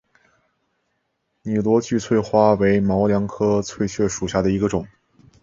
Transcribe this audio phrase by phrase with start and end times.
[1.43, 4.87] 拟螺距翠雀花为毛茛科翠雀属下的一个种。